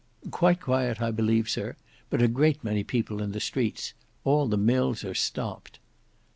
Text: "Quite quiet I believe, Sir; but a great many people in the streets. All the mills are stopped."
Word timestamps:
"Quite 0.31 0.59
quiet 0.59 0.99
I 0.99 1.11
believe, 1.11 1.47
Sir; 1.47 1.75
but 2.09 2.23
a 2.23 2.27
great 2.27 2.63
many 2.63 2.83
people 2.83 3.21
in 3.21 3.33
the 3.33 3.39
streets. 3.39 3.93
All 4.23 4.47
the 4.47 4.57
mills 4.57 5.03
are 5.03 5.13
stopped." 5.13 5.77